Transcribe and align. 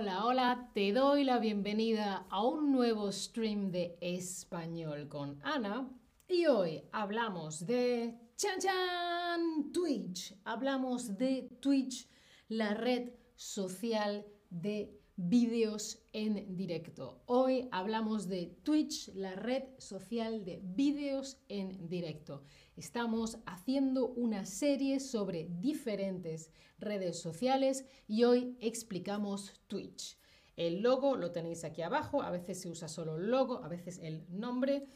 Hola, 0.00 0.24
hola, 0.24 0.70
te 0.74 0.92
doy 0.92 1.24
la 1.24 1.40
bienvenida 1.40 2.24
a 2.30 2.46
un 2.46 2.70
nuevo 2.70 3.10
stream 3.10 3.72
de 3.72 3.98
español 4.00 5.08
con 5.08 5.40
Ana 5.42 5.90
y 6.28 6.46
hoy 6.46 6.84
hablamos 6.92 7.66
de 7.66 8.16
chan 8.36 8.60
chan 8.60 9.72
Twitch. 9.72 10.36
Hablamos 10.44 11.18
de 11.18 11.50
Twitch, 11.60 12.08
la 12.46 12.74
red 12.74 13.10
social 13.34 14.24
de 14.50 14.96
vídeos 15.16 15.98
en 16.12 16.54
directo. 16.54 17.24
Hoy 17.26 17.68
hablamos 17.72 18.28
de 18.28 18.56
Twitch, 18.62 19.08
la 19.16 19.34
red 19.34 19.64
social 19.78 20.44
de 20.44 20.60
vídeos 20.62 21.38
en 21.48 21.88
directo. 21.88 22.44
Estamos 22.78 23.38
haciendo 23.44 24.06
una 24.10 24.46
serie 24.46 25.00
sobre 25.00 25.48
diferentes 25.58 26.52
redes 26.78 27.18
sociales 27.18 27.84
y 28.06 28.22
hoy 28.22 28.56
explicamos 28.60 29.52
Twitch. 29.66 30.16
El 30.54 30.80
logo 30.82 31.16
lo 31.16 31.32
tenéis 31.32 31.64
aquí 31.64 31.82
abajo, 31.82 32.22
a 32.22 32.30
veces 32.30 32.60
se 32.60 32.68
usa 32.68 32.86
solo 32.86 33.16
el 33.16 33.32
logo, 33.32 33.64
a 33.64 33.68
veces 33.68 33.98
el 33.98 34.24
nombre. 34.28 34.86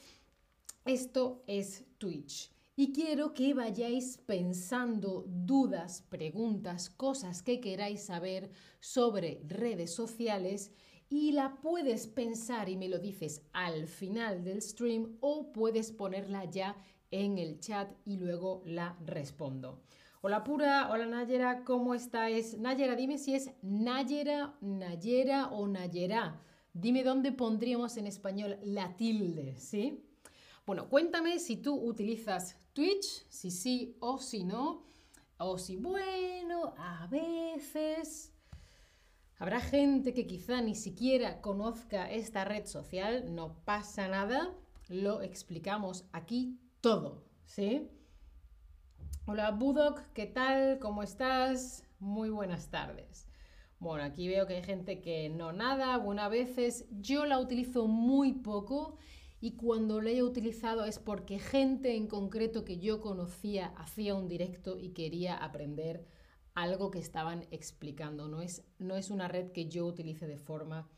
Esto 0.85 1.43
es 1.49 1.85
Twitch. 1.99 2.53
Y 2.77 2.93
quiero 2.93 3.35
que 3.35 3.53
vayáis 3.53 4.17
pensando 4.17 5.25
dudas, 5.27 6.03
preguntas, 6.09 6.89
cosas 6.89 7.43
que 7.43 7.61
queráis 7.61 8.05
saber 8.05 8.53
sobre 8.79 9.43
redes 9.45 9.93
sociales 9.93 10.71
y 11.09 11.33
la 11.33 11.61
puedes 11.61 12.07
pensar 12.07 12.69
y 12.69 12.77
me 12.77 12.89
lo 12.89 13.01
dices 13.01 13.43
al 13.53 13.89
final 13.89 14.45
del 14.45 14.63
stream 14.63 15.17
o 15.21 15.51
puedes 15.53 15.91
ponerla 15.91 16.45
ya 16.45 16.77
en 17.13 17.39
el 17.39 17.61
chat 17.61 17.93
y 18.05 18.17
luego 18.17 18.63
la 18.67 18.97
respondo. 19.07 19.81
Hola 20.23 20.43
Pura, 20.43 20.89
hola 20.91 21.07
Nayera, 21.07 21.63
¿cómo 21.65 21.95
estáis? 21.95 22.59
Nayera, 22.59 22.97
dime 22.97 23.19
si 23.19 23.35
es 23.35 23.51
Nayera, 23.63 24.57
Nayera 24.61 25.49
o 25.49 25.69
Nayera. 25.69 26.41
Dime 26.73 27.05
dónde 27.05 27.33
pondríamos 27.33 27.97
en 27.97 28.07
español 28.07 28.59
la 28.65 28.97
tilde, 28.97 29.57
¿sí? 29.59 30.03
Bueno, 30.65 30.89
cuéntame 30.89 31.39
si 31.39 31.57
tú 31.57 31.75
utilizas 31.75 32.57
Twitch, 32.73 33.27
si 33.29 33.51
sí 33.51 33.97
o 34.01 34.19
si 34.19 34.45
no, 34.45 34.87
o 35.39 35.59
si 35.59 35.77
bueno, 35.77 36.75
a 36.79 37.07
veces. 37.09 38.33
Habrá 39.39 39.61
gente 39.61 40.15
que 40.15 40.27
quizá 40.27 40.63
ni 40.63 40.77
siquiera 40.77 41.41
conozca 41.41 42.11
esta 42.11 42.45
red 42.45 42.65
social, 42.67 43.35
no 43.35 43.57
pasa 43.65 44.07
nada, 44.07 44.55
lo 44.89 45.21
explicamos 45.21 46.05
aquí 46.13 46.61
todo, 46.83 47.23
¿sí? 47.47 47.89
Hola 49.27 49.53
Budok, 49.53 50.01
¿qué 50.15 50.27
tal? 50.27 50.81
¿Cómo 50.81 51.05
estás? 51.05 51.85
Muy 52.01 52.29
buenas 52.29 52.71
tardes. 52.71 53.29
Bueno, 53.79 54.03
aquí 54.03 54.27
veo 54.27 54.49
que 54.49 54.57
hay 54.57 54.65
gente 54.65 55.01
que 55.01 55.29
no 55.29 55.53
nada, 55.53 55.97
bueno, 55.99 56.23
a 56.23 56.29
veces 56.29 56.87
yo 56.91 57.25
la 57.25 57.39
utilizo 57.39 57.87
muy 57.87 58.33
poco 58.33 58.97
y 59.41 59.53
cuando 59.53 60.01
la 60.01 60.11
he 60.11 60.25
utilizado 60.25 60.85
es 60.85 60.99
porque 60.99 61.39
gente 61.39 61.95
en 61.95 62.09
concreto 62.09 62.65
que 62.65 62.81
yo 62.81 63.01
conocía 63.01 63.69
hacía 63.77 64.17
un 64.17 64.27
directo 64.27 64.77
y 64.77 64.89
quería 64.91 65.37
aprender 65.37 66.05
algo 66.55 66.91
que 66.91 66.99
estaban 66.99 67.47
explicando. 67.53 68.27
No 68.27 68.43
es, 68.43 68.65
no 68.81 68.97
es 68.97 69.11
una 69.11 69.29
red 69.29 69.53
que 69.53 69.69
yo 69.69 69.87
utilice 69.87 70.27
de 70.27 70.37
forma 70.37 70.89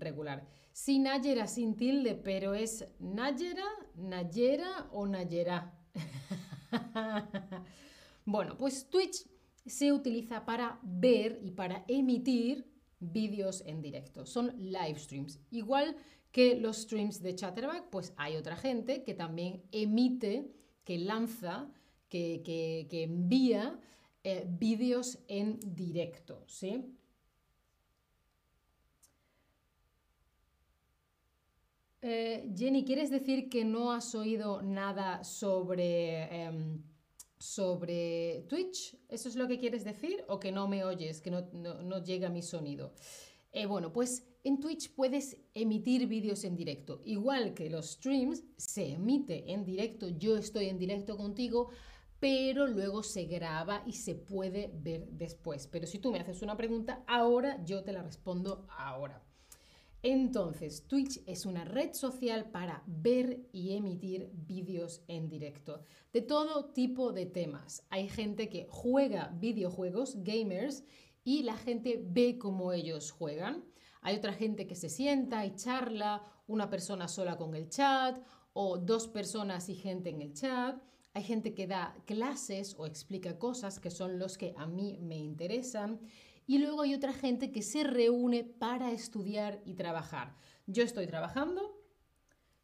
regular. 0.00 0.46
Sí, 0.72 0.98
Nayera 0.98 1.46
sin 1.46 1.76
tilde, 1.76 2.14
pero 2.14 2.54
es 2.54 2.86
Nayera, 2.98 3.66
Nayera 3.94 4.88
o 4.92 5.06
Nayera. 5.06 5.78
bueno, 8.24 8.56
pues 8.58 8.88
Twitch 8.90 9.26
se 9.64 9.92
utiliza 9.92 10.44
para 10.44 10.78
ver 10.82 11.40
y 11.42 11.50
para 11.50 11.84
emitir 11.88 12.70
vídeos 13.00 13.62
en 13.66 13.82
directo. 13.82 14.26
Son 14.26 14.52
live 14.58 14.98
streams. 14.98 15.40
Igual 15.50 15.96
que 16.30 16.56
los 16.56 16.82
streams 16.82 17.22
de 17.22 17.34
Chatterback, 17.34 17.88
pues 17.90 18.12
hay 18.16 18.36
otra 18.36 18.56
gente 18.56 19.02
que 19.02 19.14
también 19.14 19.62
emite, 19.72 20.52
que 20.84 20.98
lanza, 20.98 21.70
que, 22.08 22.86
envía 22.90 23.80
eh, 24.22 24.44
vídeos 24.46 25.18
en 25.28 25.58
directo. 25.74 26.44
¿sí? 26.46 26.96
Eh, 32.08 32.52
Jenny, 32.56 32.84
¿quieres 32.84 33.10
decir 33.10 33.48
que 33.48 33.64
no 33.64 33.90
has 33.90 34.14
oído 34.14 34.62
nada 34.62 35.24
sobre, 35.24 36.22
em, 36.32 36.80
sobre 37.36 38.46
Twitch? 38.48 38.96
¿Eso 39.08 39.28
es 39.28 39.34
lo 39.34 39.48
que 39.48 39.58
quieres 39.58 39.82
decir? 39.82 40.24
¿O 40.28 40.38
que 40.38 40.52
no 40.52 40.68
me 40.68 40.84
oyes, 40.84 41.20
que 41.20 41.32
no, 41.32 42.04
llega 42.04 42.28
mi 42.28 42.42
sonido? 42.42 42.94
Eh, 43.50 43.66
bueno, 43.66 43.92
pues 43.92 44.22
en 44.44 44.60
Twitch 44.60 44.94
puedes 44.94 45.36
emitir 45.52 46.06
vídeos 46.06 46.44
en 46.44 46.54
directo. 46.54 47.02
Igual 47.04 47.54
que 47.54 47.68
los 47.70 47.94
streams, 47.94 48.44
se 48.56 48.92
emite 48.92 49.52
en 49.52 49.64
directo, 49.64 50.06
yo 50.06 50.36
estoy 50.36 50.66
en 50.66 50.78
directo 50.78 51.16
contigo, 51.16 51.70
pero 52.20 52.68
luego 52.68 53.02
se 53.02 53.24
graba 53.24 53.82
y 53.84 53.94
se 53.94 54.14
puede 54.14 54.70
ver 54.72 55.08
después. 55.08 55.66
Pero 55.66 55.88
si 55.88 55.98
tú 55.98 56.12
me 56.12 56.20
haces 56.20 56.40
una 56.42 56.56
pregunta 56.56 57.02
ahora, 57.08 57.64
yo 57.64 57.82
te 57.82 57.92
la 57.92 58.04
respondo 58.04 58.64
ahora. 58.78 59.25
Entonces, 60.08 60.86
Twitch 60.86 61.20
es 61.26 61.46
una 61.46 61.64
red 61.64 61.92
social 61.92 62.48
para 62.52 62.84
ver 62.86 63.48
y 63.50 63.76
emitir 63.76 64.30
vídeos 64.32 65.02
en 65.08 65.28
directo 65.28 65.80
de 66.12 66.22
todo 66.22 66.66
tipo 66.66 67.12
de 67.12 67.26
temas. 67.26 67.84
Hay 67.90 68.08
gente 68.08 68.48
que 68.48 68.68
juega 68.70 69.34
videojuegos, 69.40 70.22
gamers, 70.22 70.84
y 71.24 71.42
la 71.42 71.56
gente 71.56 72.00
ve 72.00 72.38
cómo 72.38 72.72
ellos 72.72 73.10
juegan. 73.10 73.64
Hay 74.00 74.14
otra 74.14 74.32
gente 74.32 74.68
que 74.68 74.76
se 74.76 74.90
sienta 74.90 75.44
y 75.44 75.56
charla, 75.56 76.22
una 76.46 76.70
persona 76.70 77.08
sola 77.08 77.36
con 77.36 77.56
el 77.56 77.68
chat 77.68 78.24
o 78.52 78.78
dos 78.78 79.08
personas 79.08 79.68
y 79.68 79.74
gente 79.74 80.10
en 80.10 80.22
el 80.22 80.34
chat. 80.34 80.80
Hay 81.14 81.24
gente 81.24 81.52
que 81.52 81.66
da 81.66 81.96
clases 82.04 82.76
o 82.78 82.86
explica 82.86 83.40
cosas 83.40 83.80
que 83.80 83.90
son 83.90 84.20
los 84.20 84.38
que 84.38 84.54
a 84.56 84.68
mí 84.68 85.00
me 85.00 85.16
interesan. 85.18 85.98
Y 86.46 86.58
luego 86.58 86.82
hay 86.82 86.94
otra 86.94 87.12
gente 87.12 87.50
que 87.50 87.62
se 87.62 87.82
reúne 87.82 88.44
para 88.44 88.92
estudiar 88.92 89.60
y 89.64 89.74
trabajar. 89.74 90.36
Yo 90.66 90.84
estoy 90.84 91.06
trabajando, 91.06 91.82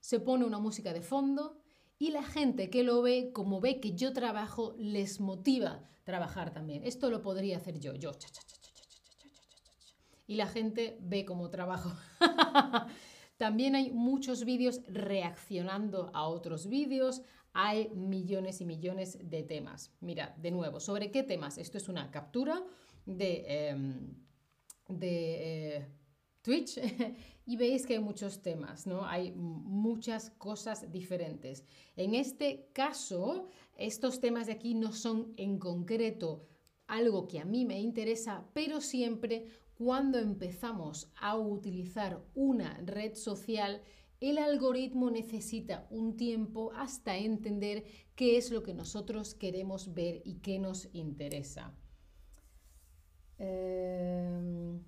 se 0.00 0.20
pone 0.20 0.44
una 0.44 0.58
música 0.58 0.92
de 0.92 1.02
fondo 1.02 1.60
y 1.98 2.10
la 2.10 2.22
gente 2.22 2.70
que 2.70 2.84
lo 2.84 3.02
ve, 3.02 3.30
como 3.32 3.60
ve 3.60 3.80
que 3.80 3.94
yo 3.94 4.12
trabajo, 4.12 4.74
les 4.78 5.20
motiva 5.20 5.88
trabajar 6.04 6.52
también. 6.52 6.84
Esto 6.84 7.10
lo 7.10 7.22
podría 7.22 7.56
hacer 7.56 7.78
yo, 7.78 7.94
yo. 7.94 8.12
y 10.26 10.36
la 10.36 10.46
gente 10.46 10.98
ve 11.00 11.24
cómo 11.24 11.50
trabajo. 11.50 11.92
también 13.36 13.74
hay 13.74 13.90
muchos 13.90 14.44
vídeos 14.44 14.80
reaccionando 14.86 16.10
a 16.14 16.26
otros 16.28 16.68
vídeos. 16.68 17.22
Hay 17.52 17.90
millones 17.90 18.60
y 18.60 18.64
millones 18.64 19.18
de 19.22 19.42
temas. 19.42 19.92
Mira, 20.00 20.34
de 20.38 20.50
nuevo, 20.50 20.80
¿sobre 20.80 21.10
qué 21.10 21.22
temas? 21.22 21.58
Esto 21.58 21.78
es 21.78 21.88
una 21.88 22.10
captura 22.10 22.62
de, 23.06 23.44
em, 23.46 24.14
de 24.88 25.76
eh, 25.76 25.88
Twitch 26.42 26.78
y 27.46 27.56
veis 27.56 27.86
que 27.86 27.94
hay 27.94 28.00
muchos 28.00 28.42
temas, 28.42 28.86
¿no? 28.86 29.06
Hay 29.06 29.32
muchas 29.32 30.30
cosas 30.30 30.90
diferentes. 30.90 31.64
En 31.96 32.14
este 32.14 32.68
caso, 32.72 33.48
estos 33.76 34.20
temas 34.20 34.46
de 34.46 34.52
aquí 34.52 34.74
no 34.74 34.92
son 34.92 35.32
en 35.36 35.58
concreto 35.58 36.46
algo 36.86 37.26
que 37.26 37.38
a 37.38 37.44
mí 37.44 37.64
me 37.64 37.80
interesa, 37.80 38.44
pero 38.52 38.80
siempre 38.80 39.46
cuando 39.74 40.18
empezamos 40.18 41.10
a 41.20 41.36
utilizar 41.36 42.22
una 42.34 42.78
red 42.84 43.14
social, 43.14 43.82
el 44.20 44.38
algoritmo 44.38 45.10
necesita 45.10 45.86
un 45.90 46.16
tiempo 46.16 46.70
hasta 46.76 47.16
entender 47.16 47.84
qué 48.14 48.36
es 48.36 48.50
lo 48.52 48.62
que 48.62 48.74
nosotros 48.74 49.34
queremos 49.34 49.94
ver 49.94 50.22
y 50.24 50.36
qué 50.36 50.60
nos 50.60 50.88
interesa. 50.92 51.74
Eh, 53.44 54.78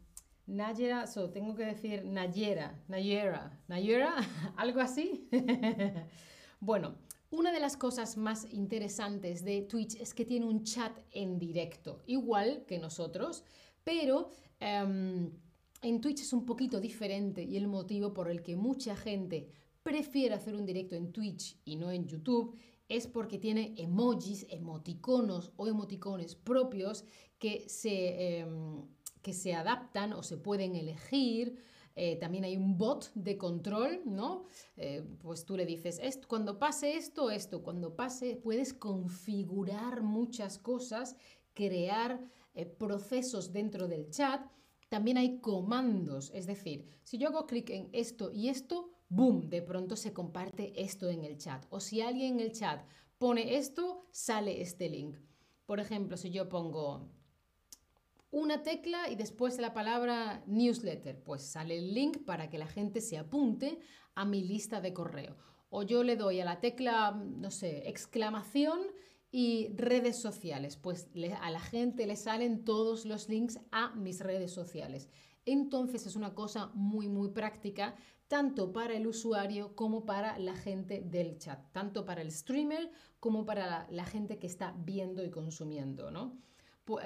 Nayera, 0.47 1.09
so, 1.09 1.31
tengo 1.31 1.57
que 1.57 1.65
decir 1.65 2.05
Nayera, 2.05 2.81
Nayera, 2.87 3.61
Nayera, 3.67 4.15
algo 4.57 4.81
así. 4.81 5.29
bueno, 6.61 6.95
una 7.31 7.51
de 7.51 7.59
las 7.59 7.77
cosas 7.77 8.17
más 8.17 8.47
interesantes 8.53 9.45
de 9.45 9.63
Twitch 9.63 9.97
es 10.01 10.15
que 10.15 10.25
tiene 10.25 10.47
un 10.47 10.63
chat 10.63 10.97
en 11.11 11.37
directo, 11.37 12.05
igual 12.07 12.65
que 12.65 12.79
nosotros, 12.79 13.43
pero 13.83 14.31
em, 14.61 15.33
en 15.83 16.01
Twitch 16.01 16.21
es 16.21 16.33
un 16.33 16.47
poquito 16.47 16.81
diferente 16.81 17.43
y 17.43 17.57
el 17.57 17.67
motivo 17.67 18.15
por 18.15 18.31
el 18.31 18.41
que 18.41 18.55
mucha 18.55 18.95
gente 18.95 19.49
prefiere 19.83 20.37
hacer 20.37 20.55
un 20.55 20.65
directo 20.65 20.95
en 20.95 21.11
Twitch 21.11 21.59
y 21.65 21.75
no 21.75 21.91
en 21.91 22.07
YouTube 22.07 22.57
es 22.89 23.07
porque 23.07 23.39
tiene 23.39 23.75
emojis, 23.77 24.47
emoticonos 24.51 25.53
o 25.57 25.67
emoticones 25.67 26.35
propios 26.35 27.05
que 27.39 27.69
se, 27.69 28.39
em, 28.39 28.87
que 29.23 29.33
se 29.33 29.55
adaptan 29.55 30.13
o 30.13 30.23
se 30.23 30.37
pueden 30.37 30.77
elegir. 30.77 31.57
Eh, 31.97 32.17
también 32.17 32.45
hay 32.45 32.57
un 32.57 32.77
bot 32.77 33.13
de 33.15 33.39
control, 33.39 34.01
¿no? 34.05 34.45
Eh, 34.77 35.05
pues 35.21 35.45
tú 35.45 35.57
le 35.57 35.65
dices, 35.65 36.01
cuando 36.27 36.59
pase 36.59 36.97
esto, 36.97 37.31
esto, 37.31 37.63
cuando 37.63 37.95
pase, 37.95 38.37
puedes 38.37 38.75
configurar 38.75 40.03
muchas 40.03 40.59
cosas, 40.59 41.17
crear 41.55 42.21
eh, 42.55 42.67
procesos 42.67 43.53
dentro 43.53 43.87
del 43.89 44.11
chat. 44.11 44.43
También 44.89 45.19
hay 45.19 45.39
comandos, 45.41 46.31
es 46.35 46.47
decir, 46.47 46.89
si 47.03 47.19
yo 47.19 47.29
hago 47.29 47.47
clic 47.47 47.71
en 47.71 47.89
esto 47.93 48.31
y 48.33 48.49
esto, 48.49 48.94
¡boom! 49.09 49.49
De 49.49 49.63
pronto 49.63 49.97
se 49.97 50.13
comparte 50.13 50.73
esto 50.77 51.09
en 51.09 51.25
el 51.25 51.39
chat. 51.39 51.65
O 51.71 51.81
si 51.81 52.01
alguien 52.01 52.35
en 52.35 52.41
el 52.41 52.53
chat 52.53 52.85
pone 53.19 53.57
esto, 53.57 54.07
sale 54.11 54.61
este 54.61 54.89
link. 54.89 55.17
Por 55.67 55.81
ejemplo, 55.81 56.17
si 56.17 56.31
yo 56.31 56.49
pongo 56.49 57.09
una 58.31 58.63
tecla 58.63 59.09
y 59.11 59.15
después 59.15 59.59
la 59.59 59.73
palabra 59.73 60.43
newsletter, 60.47 61.23
pues 61.23 61.43
sale 61.43 61.79
el 61.79 61.95
link 61.95 62.25
para 62.25 62.51
que 62.51 62.59
la 62.59 62.67
gente 62.67 63.01
se 63.01 63.17
apunte 63.17 63.79
a 64.15 64.25
mi 64.25 64.43
lista 64.43 64.81
de 64.81 64.93
correo. 64.93 65.37
O 65.71 65.83
yo 65.83 66.03
le 66.03 66.17
doy 66.17 66.41
a 66.41 66.45
la 66.45 66.61
tecla, 66.61 67.13
no 67.13 67.51
sé, 67.51 67.89
exclamación 67.89 68.81
y 69.31 69.75
redes 69.75 70.17
sociales, 70.21 70.77
pues 70.77 71.09
a 71.41 71.51
la 71.51 71.61
gente 71.61 72.07
le 72.07 72.17
salen 72.17 72.65
todos 72.65 73.05
los 73.05 73.29
links 73.29 73.59
a 73.73 73.95
mis 73.95 74.21
redes 74.21 74.53
sociales. 74.53 75.09
Entonces 75.47 76.07
es 76.07 76.17
una 76.17 76.35
cosa 76.35 76.71
muy, 76.75 77.09
muy 77.09 77.31
práctica, 77.31 77.95
tanto 78.29 78.73
para 78.73 78.95
el 78.95 79.07
usuario 79.07 79.75
como 79.77 80.07
para 80.07 80.39
la 80.39 80.55
gente 80.55 81.01
del 81.01 81.39
chat, 81.39 81.61
tanto 81.73 82.05
para 82.05 82.23
el 82.23 82.33
streamer 82.33 82.91
como 83.21 83.45
para 83.45 83.87
la, 83.91 84.05
gente 84.05 84.39
que 84.39 84.47
está 84.47 84.75
viendo 84.79 85.25
y 85.25 85.31
consumiendo, 85.31 86.11
¿no? 86.11 86.39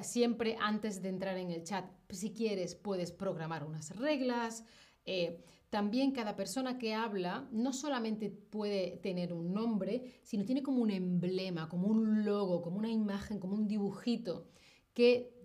siempre 0.02 0.56
antes 0.60 1.02
de 1.02 1.08
entrar 1.08 1.38
en 1.38 1.50
el 1.50 1.62
chat, 1.62 1.88
si 2.10 2.32
quieres, 2.32 2.74
puedes 2.74 3.12
programar 3.12 3.64
unas 3.64 3.94
reglas. 3.96 4.64
Eh, 5.04 5.44
también 5.70 6.12
cada 6.12 6.34
persona 6.34 6.78
que 6.78 6.94
habla 6.94 7.48
no 7.52 7.72
solamente 7.72 8.30
puede 8.30 8.96
tener 8.96 9.32
un 9.32 9.52
nombre, 9.52 10.20
sino 10.22 10.44
tiene 10.44 10.62
como 10.62 10.82
un 10.82 10.90
emblema, 10.90 11.68
como 11.68 11.88
un 11.88 12.24
logo, 12.24 12.62
como 12.62 12.78
una 12.78 12.90
imagen, 12.90 13.38
como 13.38 13.54
un 13.54 13.68
dibujito 13.68 14.48
que 14.94 15.38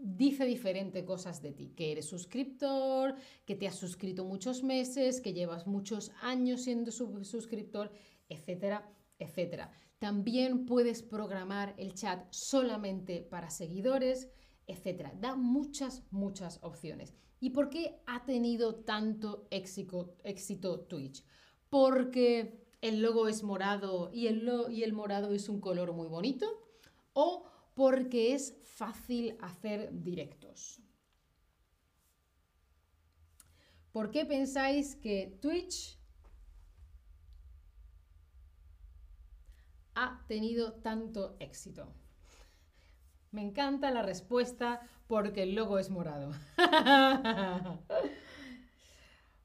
dice 0.00 0.44
diferentes 0.44 1.04
cosas 1.04 1.42
de 1.42 1.52
ti, 1.52 1.72
que 1.76 1.92
eres 1.92 2.06
suscriptor, 2.06 3.14
que 3.44 3.54
te 3.54 3.68
has 3.68 3.76
suscrito 3.76 4.24
muchos 4.24 4.62
meses, 4.62 5.20
que 5.20 5.32
llevas 5.32 5.66
muchos 5.66 6.12
años 6.22 6.62
siendo 6.62 6.90
suscriptor, 6.90 7.92
etcétera, 8.28 8.90
etcétera. 9.18 9.72
También 9.98 10.64
puedes 10.64 11.02
programar 11.02 11.74
el 11.76 11.94
chat 11.94 12.26
solamente 12.30 13.20
para 13.20 13.50
seguidores, 13.50 14.30
etcétera. 14.66 15.12
Da 15.20 15.36
muchas, 15.36 16.02
muchas 16.10 16.58
opciones. 16.62 17.14
¿Y 17.38 17.50
por 17.50 17.68
qué 17.68 18.00
ha 18.06 18.24
tenido 18.24 18.76
tanto 18.76 19.46
éxito, 19.50 20.16
éxito 20.24 20.80
Twitch? 20.80 21.24
Porque 21.68 22.66
el 22.80 23.02
logo 23.02 23.28
es 23.28 23.42
morado 23.42 24.10
y 24.12 24.26
el, 24.26 24.48
y 24.70 24.82
el 24.82 24.92
morado 24.92 25.32
es 25.32 25.48
un 25.48 25.60
color 25.60 25.92
muy 25.92 26.08
bonito 26.08 26.46
o 27.12 27.49
porque 27.80 28.34
es 28.34 28.58
fácil 28.62 29.38
hacer 29.40 29.88
directos. 30.02 30.82
¿Por 33.90 34.10
qué 34.10 34.26
pensáis 34.26 34.96
que 34.96 35.38
Twitch 35.40 35.98
ha 39.94 40.22
tenido 40.28 40.74
tanto 40.74 41.38
éxito? 41.40 41.94
Me 43.30 43.40
encanta 43.40 43.90
la 43.90 44.02
respuesta 44.02 44.82
porque 45.06 45.44
el 45.44 45.54
logo 45.54 45.78
es 45.78 45.88
morado. 45.88 46.32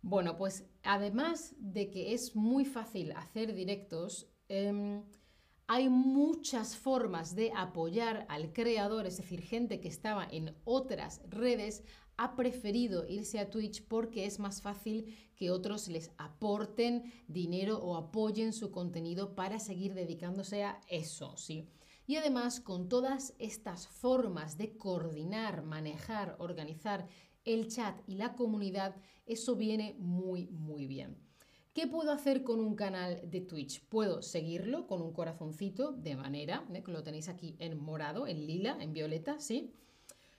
bueno, 0.01 0.35
pues 0.35 0.69
además 0.83 1.55
de 1.57 1.89
que 1.89 2.13
es 2.13 2.35
muy 2.35 2.65
fácil 2.65 3.13
hacer 3.13 3.53
directos, 3.53 4.29
em, 4.49 5.05
hay 5.67 5.89
muchas 5.89 6.75
formas 6.75 7.35
de 7.35 7.51
apoyar 7.55 8.25
al 8.29 8.53
creador, 8.53 9.07
es 9.07 9.17
decir, 9.17 9.41
gente 9.41 9.79
que 9.79 9.87
estaba 9.87 10.27
en 10.29 10.55
otras 10.63 11.21
redes 11.29 11.83
ha 12.17 12.35
preferido 12.35 13.05
irse 13.07 13.39
a 13.39 13.49
Twitch 13.49 13.85
porque 13.87 14.25
es 14.25 14.39
más 14.39 14.61
fácil 14.61 15.17
que 15.35 15.51
otros 15.51 15.87
les 15.87 16.11
aporten 16.17 17.11
dinero 17.27 17.79
o 17.79 17.97
apoyen 17.97 18.53
su 18.53 18.71
contenido 18.71 19.35
para 19.35 19.59
seguir 19.59 19.93
dedicándose 19.93 20.63
a 20.63 20.79
eso, 20.87 21.35
¿sí? 21.35 21.67
Y 22.07 22.17
además, 22.17 22.59
con 22.59 22.87
todas 22.87 23.33
estas 23.39 23.87
formas 23.87 24.57
de 24.57 24.77
coordinar, 24.77 25.63
manejar, 25.63 26.35
organizar 26.39 27.07
el 27.43 27.67
chat 27.67 27.99
y 28.07 28.15
la 28.15 28.35
comunidad, 28.35 28.95
eso 29.25 29.55
viene 29.55 29.95
muy, 29.97 30.47
muy 30.47 30.85
bien. 30.85 31.17
¿Qué 31.75 31.87
puedo 31.87 32.13
hacer 32.13 32.45
con 32.45 32.61
un 32.61 32.73
canal 32.73 33.19
de 33.29 33.41
Twitch? 33.41 33.83
Puedo 33.89 34.21
seguirlo 34.21 34.87
con 34.87 35.01
un 35.01 35.11
corazoncito 35.11 35.91
de 35.91 36.15
manera, 36.15 36.65
¿eh? 36.73 36.81
que 36.81 36.93
lo 36.93 37.03
tenéis 37.03 37.27
aquí 37.27 37.57
en 37.59 37.77
morado, 37.77 38.27
en 38.27 38.47
lila, 38.47 38.77
en 38.79 38.93
violeta, 38.93 39.41
¿sí? 39.41 39.73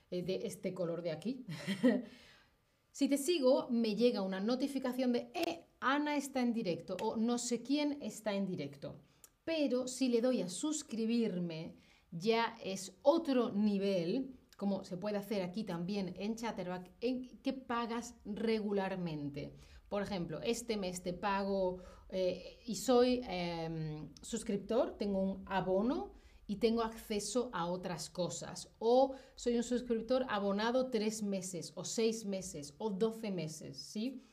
Eh, 0.09 0.23
de 0.23 0.47
este 0.47 0.73
color 0.73 1.03
de 1.03 1.11
aquí. 1.11 1.45
si 2.91 3.07
te 3.07 3.19
sigo, 3.19 3.67
me 3.69 3.95
llega 3.95 4.23
una 4.23 4.39
notificación 4.39 5.13
de, 5.13 5.29
eh, 5.35 5.67
Ana 5.79 6.17
está 6.17 6.41
en 6.41 6.53
directo 6.53 6.97
o 7.03 7.17
no 7.17 7.37
sé 7.37 7.61
quién 7.61 7.99
está 8.01 8.33
en 8.33 8.47
directo. 8.47 8.99
Pero 9.45 9.87
si 9.87 10.09
le 10.09 10.21
doy 10.21 10.41
a 10.41 10.49
suscribirme, 10.49 11.75
ya 12.09 12.57
es 12.63 12.97
otro 13.03 13.51
nivel, 13.51 14.33
como 14.57 14.83
se 14.83 14.97
puede 14.97 15.17
hacer 15.17 15.43
aquí 15.43 15.63
también 15.65 16.15
en 16.17 16.35
Chatterback, 16.35 16.89
en 16.99 17.27
que 17.43 17.53
pagas 17.53 18.15
regularmente. 18.25 19.53
Por 19.89 20.01
ejemplo, 20.01 20.41
este 20.41 20.77
mes 20.77 21.01
te 21.01 21.13
pago 21.13 21.79
eh, 22.09 22.59
y 22.65 22.75
soy 22.75 23.21
em, 23.27 24.09
suscriptor, 24.21 24.97
tengo 24.97 25.21
un 25.21 25.43
abono 25.45 26.13
y 26.47 26.57
tengo 26.57 26.81
acceso 26.81 27.49
a 27.53 27.67
otras 27.67 28.09
cosas. 28.09 28.69
O 28.79 29.15
soy 29.35 29.57
un 29.57 29.63
suscriptor 29.63 30.25
abonado 30.29 30.89
tres 30.89 31.23
meses 31.23 31.73
o 31.75 31.83
seis 31.83 32.25
meses 32.25 32.73
o 32.77 32.89
doce 32.89 33.31
meses, 33.31 33.77
¿sí? 33.77 34.23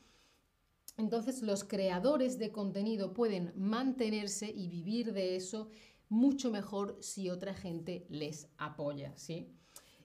Entonces 0.97 1.41
los 1.41 1.65
creadores 1.65 2.39
de 2.39 2.51
contenido 2.51 3.13
pueden 3.13 3.51
mantenerse 3.55 4.49
y 4.49 4.69
vivir 4.69 5.11
de 5.11 5.35
eso 5.35 5.69
mucho 6.07 6.51
mejor 6.51 6.97
si 7.01 7.29
otra 7.29 7.53
gente 7.53 8.05
les 8.09 8.47
apoya, 8.57 9.13
¿sí? 9.17 9.51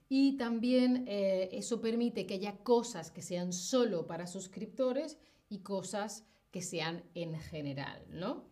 Y 0.09 0.35
también 0.35 1.05
eh, 1.07 1.47
eso 1.53 1.79
permite 1.79 2.25
que 2.25 2.33
haya 2.33 2.57
cosas 2.57 3.11
que 3.11 3.21
sean 3.21 3.53
solo 3.53 4.07
para 4.07 4.27
suscriptores 4.27 5.17
y 5.51 5.59
cosas 5.59 6.25
que 6.49 6.61
sean 6.61 7.03
en 7.13 7.37
general, 7.37 8.05
¿no? 8.09 8.49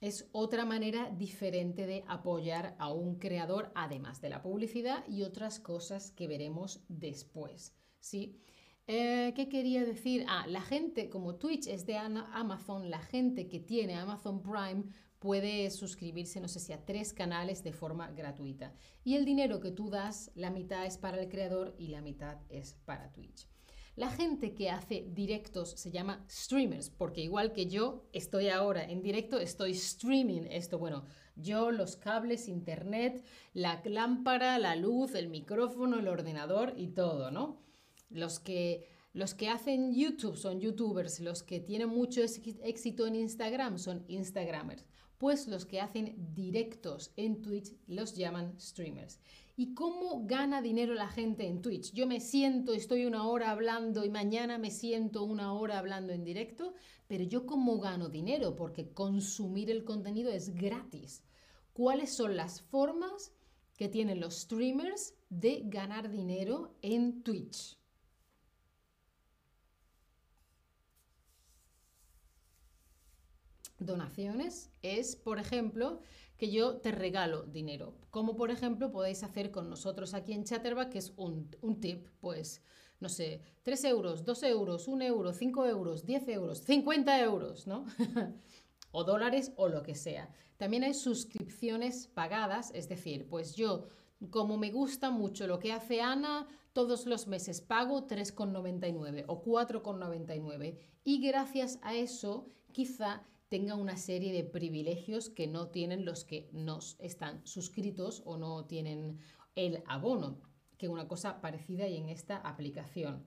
Es 0.00 0.28
otra 0.32 0.64
manera 0.64 1.10
diferente 1.10 1.86
de 1.86 2.02
apoyar 2.08 2.74
a 2.78 2.90
un 2.90 3.18
creador, 3.18 3.70
además 3.76 4.20
de 4.20 4.30
la 4.30 4.42
publicidad 4.42 5.06
y 5.06 5.22
otras 5.22 5.60
cosas 5.60 6.10
que 6.10 6.26
veremos 6.26 6.80
después, 6.88 7.76
¿sí? 8.00 8.40
Eh, 8.88 9.32
¿Qué 9.36 9.48
quería 9.48 9.84
decir? 9.84 10.24
Ah, 10.26 10.46
la 10.48 10.62
gente, 10.62 11.08
como 11.08 11.36
Twitch 11.36 11.68
es 11.68 11.86
de 11.86 11.96
Amazon, 11.98 12.90
la 12.90 12.98
gente 12.98 13.46
que 13.46 13.60
tiene 13.60 13.94
Amazon 13.94 14.42
Prime 14.42 14.84
puede 15.20 15.70
suscribirse, 15.70 16.40
no 16.40 16.48
sé 16.48 16.58
si 16.58 16.72
a 16.72 16.84
tres 16.84 17.12
canales 17.12 17.62
de 17.62 17.72
forma 17.72 18.10
gratuita. 18.10 18.74
Y 19.04 19.14
el 19.14 19.24
dinero 19.24 19.60
que 19.60 19.70
tú 19.70 19.88
das, 19.88 20.32
la 20.34 20.50
mitad 20.50 20.84
es 20.84 20.98
para 20.98 21.20
el 21.20 21.28
creador 21.28 21.76
y 21.78 21.88
la 21.88 22.00
mitad 22.00 22.38
es 22.48 22.74
para 22.86 23.12
Twitch. 23.12 23.51
La 23.94 24.10
gente 24.10 24.54
que 24.54 24.70
hace 24.70 25.06
directos 25.12 25.72
se 25.72 25.90
llama 25.90 26.24
streamers, 26.30 26.88
porque 26.88 27.20
igual 27.20 27.52
que 27.52 27.66
yo 27.66 28.08
estoy 28.14 28.48
ahora 28.48 28.82
en 28.82 29.02
directo, 29.02 29.38
estoy 29.38 29.72
streaming 29.72 30.46
esto. 30.50 30.78
Bueno, 30.78 31.04
yo, 31.36 31.70
los 31.70 31.96
cables, 31.96 32.48
internet, 32.48 33.22
la 33.52 33.82
lámpara, 33.84 34.58
la 34.58 34.76
luz, 34.76 35.14
el 35.14 35.28
micrófono, 35.28 35.98
el 35.98 36.08
ordenador 36.08 36.72
y 36.78 36.88
todo, 36.88 37.30
¿no? 37.30 37.60
Los 38.08 38.40
que, 38.40 38.88
los 39.12 39.34
que 39.34 39.50
hacen 39.50 39.92
YouTube 39.94 40.38
son 40.38 40.58
YouTubers, 40.58 41.20
los 41.20 41.42
que 41.42 41.60
tienen 41.60 41.90
mucho 41.90 42.22
éxito 42.22 43.06
en 43.06 43.14
Instagram 43.14 43.78
son 43.78 44.06
Instagramers, 44.08 44.86
pues 45.18 45.48
los 45.48 45.66
que 45.66 45.82
hacen 45.82 46.16
directos 46.34 47.12
en 47.16 47.42
Twitch 47.42 47.74
los 47.86 48.16
llaman 48.16 48.58
streamers. 48.58 49.20
¿Y 49.54 49.74
cómo 49.74 50.26
gana 50.26 50.62
dinero 50.62 50.94
la 50.94 51.08
gente 51.08 51.46
en 51.46 51.60
Twitch? 51.60 51.92
Yo 51.92 52.06
me 52.06 52.20
siento, 52.20 52.72
estoy 52.72 53.04
una 53.04 53.26
hora 53.26 53.50
hablando 53.50 54.04
y 54.04 54.08
mañana 54.08 54.56
me 54.56 54.70
siento 54.70 55.24
una 55.24 55.52
hora 55.52 55.78
hablando 55.78 56.12
en 56.14 56.24
directo, 56.24 56.74
pero 57.06 57.24
yo 57.24 57.44
cómo 57.44 57.78
gano 57.78 58.08
dinero? 58.08 58.56
Porque 58.56 58.92
consumir 58.92 59.70
el 59.70 59.84
contenido 59.84 60.30
es 60.30 60.54
gratis. 60.54 61.22
¿Cuáles 61.74 62.14
son 62.14 62.36
las 62.36 62.62
formas 62.62 63.32
que 63.76 63.88
tienen 63.88 64.20
los 64.20 64.40
streamers 64.40 65.14
de 65.28 65.62
ganar 65.66 66.10
dinero 66.10 66.74
en 66.80 67.22
Twitch? 67.22 67.76
donaciones 73.86 74.70
es, 74.82 75.16
por 75.16 75.38
ejemplo, 75.38 76.00
que 76.42 76.50
yo 76.50 76.78
te 76.78 76.90
regalo 76.90 77.44
dinero. 77.44 77.94
Como 78.10 78.34
por 78.34 78.50
ejemplo 78.50 78.90
podéis 78.90 79.22
hacer 79.22 79.52
con 79.52 79.70
nosotros 79.70 80.12
aquí 80.12 80.32
en 80.32 80.42
Chatterback, 80.42 80.88
que 80.88 80.98
es 80.98 81.12
un, 81.14 81.48
tip, 81.80 82.08
pues, 82.18 82.64
no 82.98 83.08
sé, 83.08 83.42
3 83.62 83.84
euros, 83.84 84.24
2 84.24 84.42
euros, 84.42 84.88
1 84.88 85.04
euro, 85.04 85.32
5 85.32 85.66
euros, 85.66 86.04
10 86.04 86.28
euros, 86.30 86.58
50 86.64 87.20
euros, 87.20 87.68
¿no? 87.68 87.84
o 88.90 89.04
dólares 89.04 89.52
o 89.54 89.68
lo 89.68 89.84
que 89.84 89.94
sea. 89.94 90.34
También 90.56 90.82
hay 90.82 90.94
suscripciones 90.94 92.08
pagadas, 92.08 92.72
es 92.74 92.88
decir, 92.88 93.28
pues 93.28 93.54
yo, 93.54 93.86
como 94.30 94.58
me 94.58 94.72
gusta 94.72 95.12
mucho 95.12 95.46
lo 95.46 95.60
que 95.60 95.70
hace 95.70 96.00
Ana, 96.00 96.48
todos 96.72 97.06
los 97.06 97.28
meses 97.28 97.60
pago 97.60 98.08
3,99 98.08 99.26
o 99.28 99.44
4,99 99.44 100.76
y 101.04 101.20
gracias 101.24 101.78
a 101.82 101.94
eso 101.94 102.48
quizá 102.72 103.28
tenga 103.52 103.74
una 103.74 103.98
serie 103.98 104.32
de 104.32 104.44
privilegios 104.44 105.28
que 105.28 105.46
no 105.46 105.68
tienen 105.68 106.06
los 106.06 106.24
que 106.24 106.48
no 106.52 106.78
están 107.00 107.46
suscritos 107.46 108.22
o 108.24 108.38
no 108.38 108.64
tienen 108.64 109.18
el 109.56 109.82
abono, 109.86 110.40
que 110.78 110.88
una 110.88 111.06
cosa 111.06 111.42
parecida 111.42 111.84
hay 111.84 111.98
en 111.98 112.08
esta 112.08 112.38
aplicación. 112.38 113.26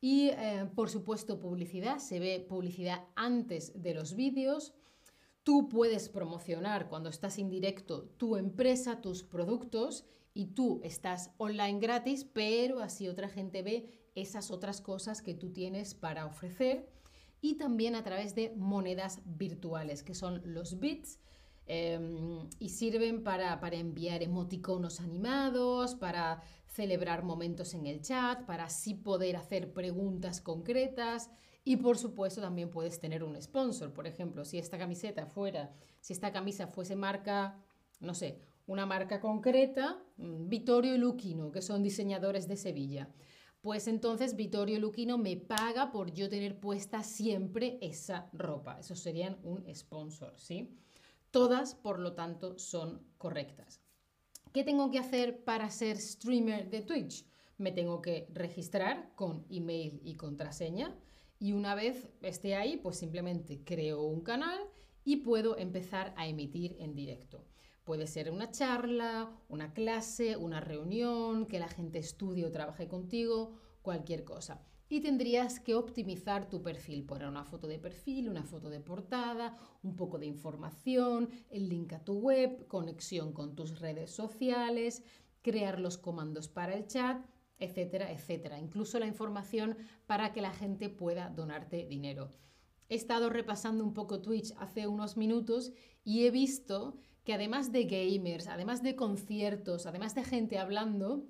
Y 0.00 0.30
eh, 0.30 0.66
por 0.74 0.88
supuesto 0.88 1.40
publicidad, 1.40 1.98
se 1.98 2.20
ve 2.20 2.40
publicidad 2.40 3.04
antes 3.16 3.82
de 3.82 3.92
los 3.92 4.14
vídeos. 4.14 4.72
Tú 5.42 5.68
puedes 5.68 6.08
promocionar 6.08 6.88
cuando 6.88 7.10
estás 7.10 7.36
en 7.36 7.50
directo 7.50 8.04
tu 8.16 8.36
empresa, 8.36 9.02
tus 9.02 9.24
productos 9.24 10.06
y 10.32 10.54
tú 10.54 10.80
estás 10.84 11.32
online 11.36 11.80
gratis, 11.80 12.24
pero 12.24 12.80
así 12.80 13.08
otra 13.08 13.28
gente 13.28 13.60
ve 13.60 13.90
esas 14.14 14.50
otras 14.50 14.80
cosas 14.80 15.20
que 15.20 15.34
tú 15.34 15.52
tienes 15.52 15.94
para 15.94 16.24
ofrecer 16.24 16.95
y 17.40 17.56
también 17.56 17.94
a 17.94 18.02
través 18.02 18.34
de 18.34 18.52
monedas 18.56 19.20
virtuales, 19.24 20.02
que 20.02 20.14
son 20.14 20.42
los 20.44 20.78
bits, 20.78 21.18
em, 21.66 22.48
y 22.58 22.70
sirven 22.70 23.22
para, 23.22 23.60
para, 23.60 23.76
enviar 23.76 24.22
emoticonos 24.22 25.00
animados, 25.00 25.94
para 25.94 26.42
celebrar 26.66 27.24
momentos 27.24 27.74
en 27.74 27.86
el 27.86 28.00
chat, 28.02 28.44
para 28.46 28.64
así 28.64 28.94
poder 28.94 29.36
hacer 29.36 29.72
preguntas 29.72 30.40
concretas. 30.40 31.30
Y 31.64 31.78
por 31.78 31.98
supuesto 31.98 32.40
también 32.40 32.70
puedes 32.70 33.00
tener 33.00 33.24
un 33.24 33.40
sponsor. 33.42 33.92
Por 33.92 34.06
ejemplo, 34.06 34.44
si 34.44 34.58
esta 34.58 34.78
camiseta 34.78 35.26
fuera, 35.26 35.72
si 36.00 36.12
esta 36.12 36.32
camisa 36.32 36.68
fuese 36.68 36.94
marca, 36.94 37.58
no 37.98 38.14
sé, 38.14 38.38
una 38.66 38.86
marca 38.86 39.20
concreta, 39.20 39.98
mm, 40.16 40.48
Vittorio 40.48 40.94
y 40.94 40.98
Luquino, 40.98 41.50
que 41.50 41.62
son 41.62 41.82
diseñadores 41.82 42.46
de 42.46 42.56
Sevilla 42.56 43.08
pues 43.66 43.88
entonces 43.88 44.36
Vittorio 44.36 44.78
Luquino 44.78 45.18
me 45.18 45.36
paga 45.36 45.90
por 45.90 46.12
yo 46.12 46.28
tener 46.28 46.60
puesta 46.60 47.02
siempre 47.02 47.78
esa 47.80 48.30
ropa. 48.32 48.78
Eso 48.78 48.94
serían 48.94 49.38
un 49.42 49.64
sponsor, 49.74 50.34
¿sí? 50.38 50.78
Todas, 51.32 51.74
por 51.74 51.98
lo 51.98 52.12
tanto, 52.12 52.60
son 52.60 53.02
correctas. 53.18 53.80
¿Qué 54.52 54.62
tengo 54.62 54.92
que 54.92 55.00
hacer 55.00 55.42
para 55.42 55.68
ser 55.68 55.96
streamer 55.96 56.70
de 56.70 56.82
Twitch? 56.82 57.26
Me 57.58 57.72
tengo 57.72 58.00
que 58.00 58.28
registrar 58.32 59.12
con 59.16 59.44
email 59.50 60.00
y 60.04 60.14
contraseña 60.14 60.96
y 61.40 61.50
una 61.50 61.74
vez 61.74 62.08
esté 62.22 62.54
ahí, 62.54 62.76
pues 62.76 62.96
simplemente 62.96 63.64
creo 63.64 64.04
un 64.04 64.20
canal 64.20 64.60
y 65.04 65.16
puedo 65.16 65.58
empezar 65.58 66.14
a 66.16 66.28
emitir 66.28 66.76
en 66.78 66.94
directo. 66.94 67.44
Puede 67.86 68.08
ser 68.08 68.32
una 68.32 68.50
charla, 68.50 69.30
una 69.48 69.72
clase, 69.72 70.36
una 70.36 70.58
reunión, 70.58 71.46
que 71.46 71.60
la 71.60 71.68
gente 71.68 72.00
estudie 72.00 72.44
o 72.44 72.50
trabaje 72.50 72.88
contigo, 72.88 73.52
cualquier 73.80 74.24
cosa. 74.24 74.60
Y 74.88 75.02
tendrías 75.02 75.60
que 75.60 75.76
optimizar 75.76 76.48
tu 76.48 76.62
perfil, 76.62 77.06
poner 77.06 77.28
una 77.28 77.44
foto 77.44 77.68
de 77.68 77.78
perfil, 77.78 78.28
una 78.28 78.42
foto 78.42 78.70
de 78.70 78.80
portada, 78.80 79.56
un 79.84 79.94
poco 79.94 80.18
de 80.18 80.26
información, 80.26 81.30
el 81.48 81.68
link 81.68 81.92
a 81.92 82.02
tu 82.02 82.14
web, 82.14 82.66
conexión 82.66 83.32
con 83.32 83.54
tus 83.54 83.78
redes 83.78 84.10
sociales, 84.10 85.04
crear 85.40 85.78
los 85.78 85.96
comandos 85.96 86.48
para 86.48 86.74
el 86.74 86.88
chat, 86.88 87.24
etcétera, 87.60 88.10
etcétera. 88.10 88.58
Incluso 88.58 88.98
la 88.98 89.06
información 89.06 89.76
para 90.06 90.32
que 90.32 90.40
la 90.40 90.52
gente 90.52 90.88
pueda 90.88 91.30
donarte 91.30 91.86
dinero. 91.86 92.32
He 92.88 92.96
estado 92.96 93.30
repasando 93.30 93.84
un 93.84 93.94
poco 93.94 94.20
Twitch 94.20 94.52
hace 94.58 94.88
unos 94.88 95.16
minutos 95.16 95.70
y 96.02 96.26
he 96.26 96.32
visto 96.32 96.98
que 97.26 97.34
además 97.34 97.72
de 97.72 97.84
gamers, 97.84 98.46
además 98.46 98.84
de 98.84 98.94
conciertos, 98.94 99.86
además 99.86 100.14
de 100.14 100.22
gente 100.22 100.58
hablando, 100.58 101.26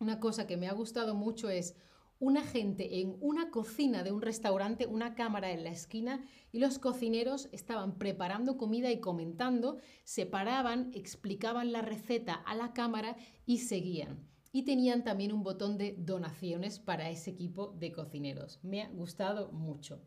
una 0.00 0.18
cosa 0.18 0.46
que 0.46 0.56
me 0.56 0.66
ha 0.66 0.72
gustado 0.72 1.14
mucho 1.14 1.50
es 1.50 1.76
una 2.18 2.42
gente 2.42 3.02
en 3.02 3.18
una 3.20 3.50
cocina 3.50 4.02
de 4.02 4.12
un 4.12 4.22
restaurante, 4.22 4.86
una 4.86 5.14
cámara 5.14 5.50
en 5.50 5.62
la 5.62 5.68
esquina 5.68 6.24
y 6.52 6.58
los 6.58 6.78
cocineros 6.78 7.50
estaban 7.52 7.98
preparando 7.98 8.56
comida 8.56 8.90
y 8.90 8.98
comentando, 8.98 9.76
se 10.04 10.24
paraban, 10.24 10.90
explicaban 10.94 11.70
la 11.70 11.82
receta 11.82 12.32
a 12.32 12.54
la 12.54 12.72
cámara 12.72 13.18
y 13.44 13.58
seguían. 13.58 14.26
Y 14.52 14.62
tenían 14.62 15.04
también 15.04 15.34
un 15.34 15.42
botón 15.42 15.76
de 15.76 15.96
donaciones 15.98 16.78
para 16.78 17.10
ese 17.10 17.32
equipo 17.32 17.74
de 17.78 17.92
cocineros. 17.92 18.58
Me 18.62 18.80
ha 18.80 18.88
gustado 18.88 19.52
mucho. 19.52 20.00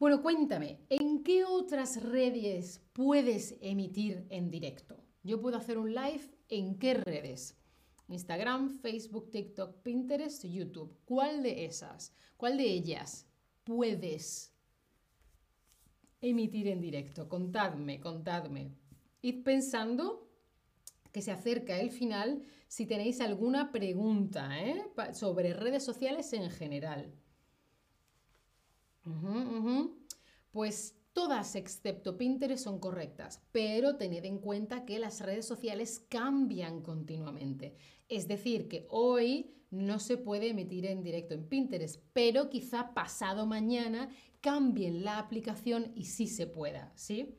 Bueno, 0.00 0.22
cuéntame, 0.22 0.80
¿en 0.88 1.22
qué 1.22 1.44
otras 1.44 2.02
redes 2.02 2.80
puedes 2.94 3.58
emitir 3.60 4.26
en 4.30 4.50
directo? 4.50 4.96
Yo 5.22 5.42
puedo 5.42 5.58
hacer 5.58 5.76
un 5.76 5.94
live 5.94 6.22
en 6.48 6.78
qué 6.78 6.94
redes? 6.94 7.58
Instagram, 8.08 8.78
Facebook, 8.78 9.30
TikTok, 9.30 9.82
Pinterest, 9.82 10.42
YouTube. 10.46 10.96
¿Cuál 11.04 11.42
de 11.42 11.66
esas? 11.66 12.14
¿Cuál 12.38 12.56
de 12.56 12.64
ellas 12.64 13.26
puedes 13.62 14.54
emitir 16.22 16.68
en 16.68 16.80
directo? 16.80 17.28
Contadme, 17.28 18.00
contadme. 18.00 18.72
Id 19.20 19.42
pensando 19.44 20.30
que 21.12 21.20
se 21.20 21.30
acerca 21.30 21.78
el 21.78 21.90
final 21.90 22.42
si 22.68 22.86
tenéis 22.86 23.20
alguna 23.20 23.70
pregunta 23.70 24.62
¿eh? 24.62 24.82
sobre 25.12 25.52
redes 25.52 25.84
sociales 25.84 26.32
en 26.32 26.48
general. 26.48 27.12
Pues 30.50 30.96
todas 31.12 31.54
excepto 31.54 32.16
Pinterest 32.16 32.64
son 32.64 32.78
correctas, 32.80 33.42
pero 33.52 33.96
tened 33.96 34.24
en 34.24 34.38
cuenta 34.38 34.84
que 34.84 34.98
las 34.98 35.20
redes 35.20 35.46
sociales 35.46 36.00
cambian 36.08 36.82
continuamente. 36.82 37.76
Es 38.08 38.26
decir, 38.28 38.68
que 38.68 38.86
hoy 38.88 39.54
no 39.70 40.00
se 40.00 40.16
puede 40.16 40.48
emitir 40.48 40.86
en 40.86 41.02
directo 41.02 41.34
en 41.34 41.48
Pinterest, 41.48 42.02
pero 42.12 42.50
quizá 42.50 42.92
pasado 42.92 43.46
mañana 43.46 44.10
cambien 44.40 45.04
la 45.04 45.18
aplicación 45.18 45.92
y 45.94 46.06
sí 46.06 46.26
se 46.26 46.46
pueda, 46.46 46.92
¿sí? 46.96 47.36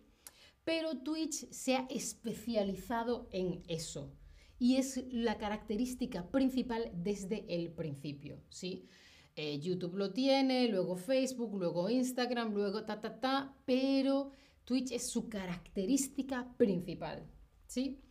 Pero 0.63 0.99
Twitch 0.99 1.49
se 1.51 1.75
ha 1.75 1.87
especializado 1.89 3.27
en 3.31 3.63
eso 3.67 4.15
y 4.59 4.75
es 4.75 5.03
la 5.11 5.37
característica 5.37 6.29
principal 6.29 6.91
desde 6.93 7.45
el 7.49 7.73
principio, 7.73 8.43
¿sí? 8.49 8.87
Eh, 9.35 9.59
YouTube 9.59 9.95
lo 9.95 10.11
tiene, 10.11 10.67
luego 10.67 10.95
Facebook, 10.95 11.55
luego 11.55 11.89
Instagram, 11.89 12.53
luego 12.53 12.83
ta, 12.83 12.99
ta, 12.99 13.19
ta, 13.19 13.55
pero 13.65 14.31
Twitch 14.65 14.91
es 14.91 15.09
su 15.09 15.29
característica 15.29 16.53
principal, 16.57 17.25
¿sí? 17.65 18.01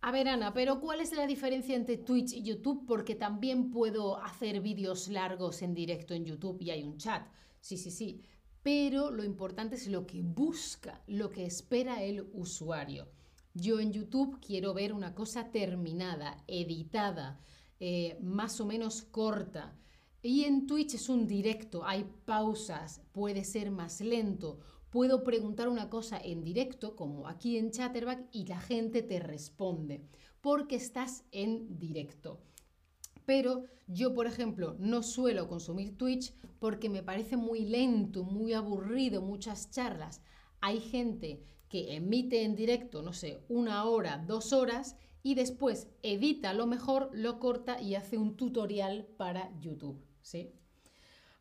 A 0.00 0.12
ver, 0.12 0.28
Ana, 0.28 0.52
pero 0.52 0.80
¿cuál 0.80 1.00
es 1.00 1.12
la 1.12 1.26
diferencia 1.26 1.74
entre 1.74 1.96
Twitch 1.96 2.32
y 2.32 2.42
YouTube? 2.42 2.84
Porque 2.86 3.16
también 3.16 3.70
puedo 3.70 4.18
hacer 4.22 4.60
vídeos 4.60 5.08
largos 5.08 5.60
en 5.62 5.74
directo 5.74 6.14
en 6.14 6.24
YouTube 6.24 6.62
y 6.62 6.70
hay 6.70 6.84
un 6.84 6.98
chat. 6.98 7.26
Sí, 7.60 7.76
sí, 7.76 7.90
sí. 7.90 8.22
Pero 8.62 9.10
lo 9.10 9.24
importante 9.24 9.74
es 9.74 9.88
lo 9.88 10.06
que 10.06 10.22
busca, 10.22 11.02
lo 11.08 11.30
que 11.30 11.46
espera 11.46 12.02
el 12.02 12.28
usuario. 12.32 13.08
Yo 13.54 13.80
en 13.80 13.92
YouTube 13.92 14.38
quiero 14.40 14.72
ver 14.72 14.92
una 14.92 15.14
cosa 15.14 15.50
terminada, 15.50 16.44
editada, 16.46 17.40
eh, 17.80 18.18
más 18.20 18.60
o 18.60 18.66
menos 18.66 19.02
corta. 19.02 19.76
Y 20.20 20.44
en 20.44 20.66
Twitch 20.66 20.94
es 20.94 21.08
un 21.08 21.28
directo, 21.28 21.84
hay 21.84 22.04
pausas, 22.24 23.02
puede 23.12 23.44
ser 23.44 23.70
más 23.70 24.00
lento. 24.00 24.58
Puedo 24.90 25.22
preguntar 25.22 25.68
una 25.68 25.88
cosa 25.88 26.18
en 26.18 26.42
directo, 26.42 26.96
como 26.96 27.28
aquí 27.28 27.56
en 27.56 27.70
Chatterback, 27.70 28.26
y 28.32 28.46
la 28.46 28.58
gente 28.58 29.02
te 29.02 29.20
responde, 29.20 30.02
porque 30.40 30.74
estás 30.74 31.24
en 31.30 31.78
directo. 31.78 32.40
Pero 33.26 33.66
yo, 33.86 34.12
por 34.12 34.26
ejemplo, 34.26 34.74
no 34.80 35.04
suelo 35.04 35.46
consumir 35.46 35.96
Twitch 35.96 36.34
porque 36.58 36.88
me 36.88 37.02
parece 37.04 37.36
muy 37.36 37.66
lento, 37.66 38.24
muy 38.24 38.54
aburrido, 38.54 39.22
muchas 39.22 39.70
charlas. 39.70 40.20
Hay 40.60 40.80
gente 40.80 41.44
que 41.68 41.94
emite 41.94 42.42
en 42.42 42.56
directo, 42.56 43.02
no 43.02 43.12
sé, 43.12 43.44
una 43.48 43.84
hora, 43.84 44.24
dos 44.26 44.52
horas, 44.52 44.96
y 45.22 45.34
después 45.34 45.88
edita 46.02 46.54
lo 46.54 46.66
mejor, 46.66 47.10
lo 47.12 47.38
corta 47.38 47.80
y 47.80 47.94
hace 47.94 48.18
un 48.18 48.36
tutorial 48.36 49.06
para 49.16 49.56
YouTube. 49.60 50.07
¿Sí? 50.22 50.52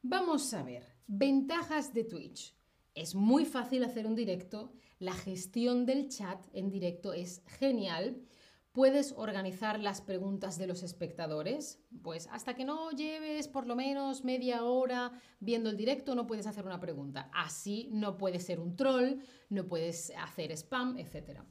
Vamos 0.01 0.53
a 0.53 0.63
ver, 0.63 0.83
ventajas 1.07 1.93
de 1.93 2.03
Twitch. 2.03 2.55
Es 2.93 3.13
muy 3.13 3.45
fácil 3.45 3.83
hacer 3.83 4.07
un 4.07 4.15
directo, 4.15 4.73
la 4.99 5.13
gestión 5.13 5.85
del 5.85 6.09
chat 6.09 6.43
en 6.53 6.69
directo 6.69 7.13
es 7.13 7.43
genial. 7.45 8.23
Puedes 8.71 9.11
organizar 9.11 9.79
las 9.79 10.01
preguntas 10.01 10.57
de 10.57 10.67
los 10.67 10.81
espectadores, 10.83 11.79
pues 12.01 12.27
hasta 12.31 12.55
que 12.55 12.65
no 12.65 12.91
lleves 12.91 13.47
por 13.47 13.67
lo 13.67 13.75
menos 13.75 14.23
media 14.23 14.63
hora 14.63 15.11
viendo 15.39 15.69
el 15.69 15.77
directo 15.77 16.15
no 16.15 16.27
puedes 16.27 16.47
hacer 16.47 16.65
una 16.65 16.79
pregunta. 16.79 17.29
Así 17.33 17.89
no 17.91 18.17
puedes 18.17 18.45
ser 18.45 18.59
un 18.59 18.75
troll, 18.75 19.19
no 19.49 19.67
puedes 19.67 20.11
hacer 20.17 20.51
spam, 20.51 20.97
etc. 20.97 21.41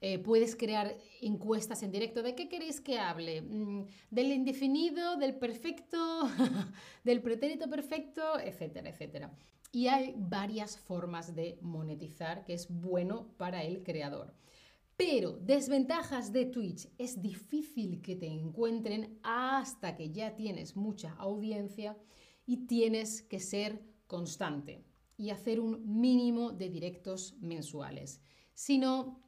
Eh, 0.00 0.18
puedes 0.20 0.54
crear 0.54 0.96
encuestas 1.20 1.82
en 1.82 1.90
directo 1.90 2.22
de 2.22 2.36
qué 2.36 2.48
queréis 2.48 2.80
que 2.80 3.00
hable, 3.00 3.42
mm, 3.42 3.86
del 4.10 4.30
indefinido, 4.30 5.16
del 5.16 5.34
perfecto, 5.36 6.22
del 7.04 7.20
pretérito 7.20 7.68
perfecto, 7.68 8.38
etcétera, 8.38 8.90
etcétera. 8.90 9.32
Y 9.72 9.88
hay 9.88 10.14
varias 10.16 10.78
formas 10.78 11.34
de 11.34 11.58
monetizar 11.62 12.44
que 12.44 12.54
es 12.54 12.68
bueno 12.70 13.34
para 13.36 13.64
el 13.64 13.82
creador. 13.82 14.34
Pero 14.96 15.32
desventajas 15.38 16.32
de 16.32 16.46
Twitch, 16.46 16.88
es 16.98 17.20
difícil 17.20 18.00
que 18.00 18.16
te 18.16 18.26
encuentren 18.26 19.18
hasta 19.22 19.94
que 19.94 20.10
ya 20.10 20.34
tienes 20.34 20.76
mucha 20.76 21.12
audiencia 21.18 21.96
y 22.46 22.66
tienes 22.66 23.22
que 23.22 23.40
ser 23.40 23.80
constante 24.06 24.84
y 25.16 25.30
hacer 25.30 25.60
un 25.60 26.00
mínimo 26.00 26.50
de 26.52 26.68
directos 26.68 27.36
mensuales. 27.40 28.20
Si 28.54 28.78
no, 28.78 29.20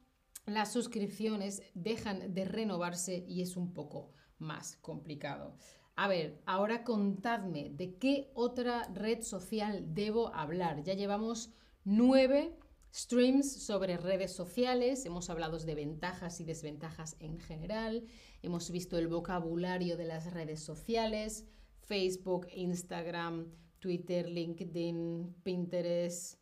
las 0.45 0.71
suscripciones 0.71 1.61
dejan 1.73 2.33
de 2.33 2.45
renovarse 2.45 3.23
y 3.27 3.41
es 3.41 3.55
un 3.57 3.73
poco 3.73 4.11
más 4.37 4.77
complicado. 4.77 5.55
A 5.95 6.07
ver, 6.07 6.41
ahora 6.45 6.83
contadme 6.83 7.69
de 7.69 7.95
qué 7.97 8.31
otra 8.33 8.87
red 8.93 9.21
social 9.21 9.93
debo 9.93 10.33
hablar. 10.33 10.83
Ya 10.83 10.93
llevamos 10.93 11.51
nueve 11.83 12.57
streams 12.93 13.63
sobre 13.63 13.97
redes 13.97 14.33
sociales, 14.33 15.05
hemos 15.05 15.29
hablado 15.29 15.57
de 15.59 15.75
ventajas 15.75 16.41
y 16.41 16.43
desventajas 16.43 17.15
en 17.19 17.39
general, 17.39 18.03
hemos 18.41 18.69
visto 18.69 18.97
el 18.97 19.07
vocabulario 19.07 19.95
de 19.95 20.05
las 20.05 20.31
redes 20.33 20.61
sociales, 20.61 21.45
Facebook, 21.79 22.47
Instagram, 22.53 23.51
Twitter, 23.79 24.27
LinkedIn, 24.27 25.35
Pinterest, 25.43 26.39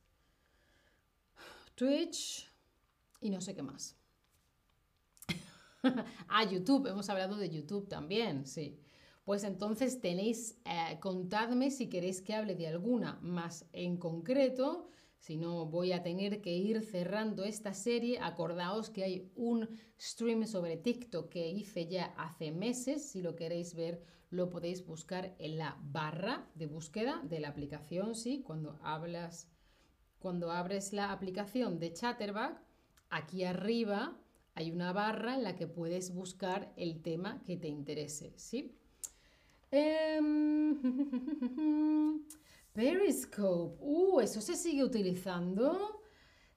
Twitch 1.76 2.49
y 3.22 3.30
no 3.30 3.42
sé 3.42 3.56
qué 3.56 3.62
más. 3.62 3.96
ah, 6.28 6.44
YouTube, 6.44 6.88
hemos 6.88 7.10
hablado 7.10 7.38
de 7.38 7.50
YouTube 7.50 7.88
también, 7.88 8.46
sí. 8.46 8.80
Pues 9.24 9.44
entonces 9.44 10.02
tenéis, 10.02 10.58
eh, 10.66 10.98
contadme 11.00 11.70
si 11.70 11.88
queréis 11.88 12.22
que 12.22 12.34
hable 12.34 12.56
de 12.56 12.68
alguna 12.68 13.20
más 13.22 13.66
en 13.74 13.98
concreto. 13.98 14.88
Si 15.20 15.38
no, 15.38 15.66
voy 15.66 15.92
a 15.92 16.02
tener 16.02 16.42
que 16.42 16.56
ir 16.56 16.82
cerrando 16.82 17.44
esta 17.44 17.74
serie. 17.74 18.20
Acordaos 18.20 18.90
que 18.90 19.04
hay 19.04 19.32
un 19.36 19.70
stream 20.00 20.48
sobre 20.48 20.78
TikTok 20.78 21.30
que 21.30 21.50
hice 21.50 21.88
ya 21.88 22.06
hace 22.18 22.52
meses. 22.52 23.08
Si 23.12 23.22
lo 23.22 23.36
queréis 23.36 23.76
ver, 23.76 24.02
lo 24.32 24.50
podéis 24.50 24.86
buscar 24.86 25.36
en 25.38 25.58
la 25.58 25.78
barra 25.84 26.50
de 26.56 26.68
búsqueda 26.68 27.22
de 27.24 27.40
la 27.40 27.50
aplicación. 27.50 28.16
Sí, 28.16 28.42
cuando 28.42 28.80
hablas, 28.82 29.50
cuando 30.20 30.52
abres 30.52 30.94
la 30.94 31.12
aplicación 31.12 31.80
de 31.80 31.94
Chatterback, 31.94 32.69
aquí 33.10 33.44
arriba 33.44 34.18
hay 34.56 34.72
una 34.72 34.92
barra 34.92 35.36
en 35.36 35.44
la 35.44 35.56
que 35.56 35.68
puedes 35.68 36.14
buscar 36.14 36.74
el 36.76 37.02
tema 37.02 37.42
que 37.46 37.56
te 37.56 37.68
interese. 37.68 38.34
¿sí? 38.36 38.76
Em, 39.72 40.76
Periscope. 42.74 43.78
Uh, 43.80 44.20
eso 44.20 44.42
se 44.42 44.56
sigue 44.56 44.84
utilizando. 44.84 46.02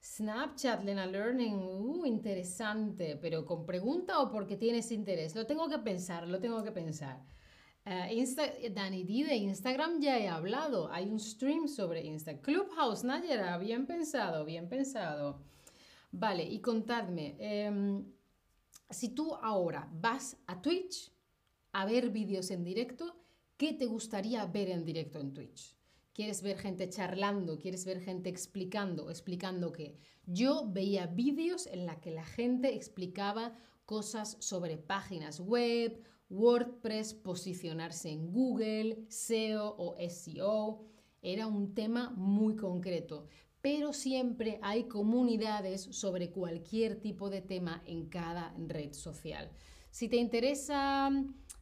Snapchat, 0.03 0.83
Lena 0.85 1.07
Learning. 1.07 1.55
Uh, 1.55 2.05
interesante. 2.07 3.17
Pero 3.21 3.47
con 3.47 3.65
pregunta 3.65 4.21
o 4.21 4.31
porque 4.31 4.57
tienes 4.57 4.91
interés. 4.91 5.35
Lo 5.37 5.47
tengo 5.47 5.69
que 5.69 5.79
pensar, 5.79 6.27
lo 6.27 6.41
tengo 6.41 6.63
que 6.65 6.73
pensar. 6.73 7.21
Uh, 7.85 8.71
Dani 8.71 9.05
D 9.05 9.25
de 9.25 9.37
Instagram 9.37 10.01
ya 10.01 10.19
he 10.19 10.29
hablado. 10.29 10.91
Hay 10.91 11.09
un 11.09 11.21
stream 11.21 11.69
sobre 11.69 12.05
Insta. 12.05 12.41
Clubhouse, 12.41 13.05
Nayera. 13.05 13.59
Bien 13.59 13.87
pensado, 13.87 14.45
bien 14.45 14.69
pensado. 14.69 15.41
Vale, 16.13 16.45
y 16.45 16.61
contadme. 16.61 17.37
Em, 17.39 18.05
si 18.91 19.09
tú 19.09 19.35
ahora 19.35 19.91
vas 19.93 20.37
a 20.47 20.61
Twitch 20.61 21.11
a 21.73 21.87
ver 21.87 22.11
vídeos 22.11 22.51
en 22.51 22.63
directo, 22.63 23.17
¿qué 23.57 23.73
te 23.73 23.87
gustaría 23.87 24.45
ver 24.45 24.69
en 24.69 24.85
directo 24.85 25.19
en 25.19 25.33
Twitch? 25.33 25.75
¿Quieres 26.13 26.43
ver 26.43 26.59
gente 26.59 26.91
charlando? 26.91 27.59
¿Quieres 27.59 27.87
ver 27.87 28.01
gente 28.01 28.29
explicando? 28.29 29.09
¿Explicando 29.09 29.73
qué? 29.73 29.97
Yo 30.27 30.69
veía 30.71 31.07
vídeos 31.07 31.67
en 31.67 31.87
la 31.87 31.99
que 32.01 32.11
la 32.11 32.25
gente 32.25 32.75
explicaba 32.75 33.57
cosas 33.87 34.37
sobre 34.41 34.77
páginas 34.77 35.41
web, 35.41 36.03
WordPress, 36.29 37.15
posicionarse 37.15 38.11
en 38.11 38.31
Google, 38.31 39.07
SEO 39.09 39.75
o 39.79 39.97
SEO. 40.09 40.85
Era 41.23 41.47
un 41.47 41.75
tema 41.75 42.11
muy 42.11 42.57
concreto, 42.57 43.27
pero 43.63 43.93
siempre 43.93 44.59
hay 44.61 44.85
comunidades 44.85 45.83
sobre 45.83 46.31
cualquier 46.31 46.97
tipo 46.97 47.31
de 47.31 47.41
tema 47.41 47.83
en 47.87 48.07
cada 48.07 48.53
red 48.59 48.93
social. 48.93 49.51
Si 49.91 50.09
te 50.09 50.17
interesa 50.17 51.11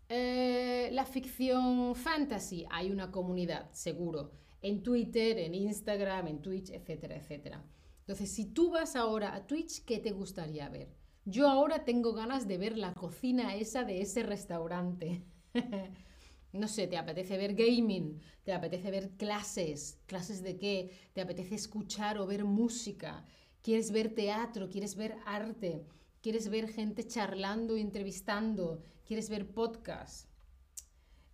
eh, 0.08 0.88
la 0.92 1.04
ficción 1.04 1.94
fantasy, 1.94 2.64
hay 2.70 2.90
una 2.90 3.10
comunidad, 3.10 3.70
seguro, 3.72 4.32
en 4.62 4.82
Twitter, 4.82 5.38
en 5.38 5.54
Instagram, 5.54 6.28
en 6.28 6.42
Twitch, 6.42 6.70
etcétera, 6.70 7.16
etcétera. 7.16 7.62
Entonces, 8.00 8.32
si 8.32 8.46
tú 8.46 8.70
vas 8.70 8.96
ahora 8.96 9.34
a 9.34 9.46
Twitch, 9.46 9.84
¿qué 9.84 9.98
te 9.98 10.12
gustaría 10.12 10.68
ver? 10.68 10.88
Yo 11.26 11.48
ahora 11.48 11.84
tengo 11.84 12.14
ganas 12.14 12.48
de 12.48 12.58
ver 12.58 12.78
la 12.78 12.94
cocina 12.94 13.54
esa 13.54 13.84
de 13.84 14.00
ese 14.00 14.22
restaurante. 14.22 15.22
no 16.52 16.68
sé, 16.68 16.86
te 16.86 16.96
apetece 16.96 17.36
ver 17.36 17.54
gaming, 17.54 18.20
te 18.44 18.52
apetece 18.52 18.90
ver 18.90 19.10
clases, 19.16 19.98
clases 20.06 20.42
de 20.42 20.58
qué, 20.58 20.90
te 21.12 21.20
apetece 21.20 21.54
escuchar 21.54 22.18
o 22.18 22.26
ver 22.26 22.44
música, 22.44 23.24
quieres 23.62 23.92
ver 23.92 24.14
teatro, 24.14 24.68
quieres 24.68 24.96
ver 24.96 25.16
arte, 25.26 25.86
quieres 26.20 26.48
ver 26.48 26.68
gente 26.68 27.06
charlando 27.06 27.76
y 27.76 27.80
entrevistando, 27.80 28.82
quieres 29.04 29.28
ver 29.28 29.52
podcast. 29.52 30.28